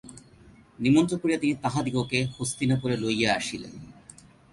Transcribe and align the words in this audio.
নিমন্ত্রণ 0.79 1.17
করিয়া 1.19 1.39
তিনি 1.39 1.53
তাঁহাদিগকে 1.55 2.19
হস্তিনাপুরে 2.37 2.95
লইয়া 2.97 3.29
আসিলেন। 3.35 3.73